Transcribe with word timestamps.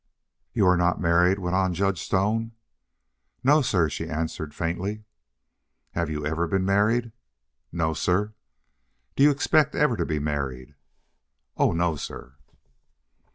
"You 0.51 0.65
are 0.65 0.77
not 0.77 0.99
married?" 0.99 1.37
went 1.37 1.55
on 1.55 1.75
Judge 1.75 2.01
Stone. 2.01 2.53
"No, 3.43 3.61
sir," 3.61 3.87
she 3.87 4.09
answered, 4.09 4.51
faintly. 4.51 5.03
"Have 5.91 6.09
you 6.09 6.25
ever 6.25 6.47
been 6.47 6.65
married?" 6.65 7.11
"No, 7.71 7.93
sir." 7.93 8.33
"Do 9.15 9.21
you 9.21 9.29
expect 9.29 9.75
ever 9.75 9.95
to 9.95 10.05
be 10.07 10.17
married?" 10.17 10.73
"Oh! 11.55 11.71
No, 11.71 11.97
sir." 11.97 12.33